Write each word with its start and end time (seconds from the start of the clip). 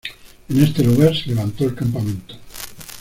En 0.49 0.63
este 0.63 0.83
lugar 0.83 1.15
se 1.15 1.29
levantó 1.29 1.63
el 1.65 1.75
campamento. 1.75 2.33